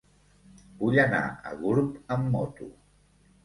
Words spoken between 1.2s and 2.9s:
a Gurb amb moto.